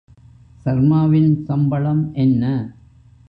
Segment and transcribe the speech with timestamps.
[0.65, 2.43] சர்மாவின் சம்பளம் என்ன?